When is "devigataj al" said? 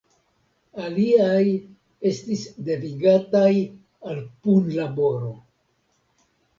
2.71-4.27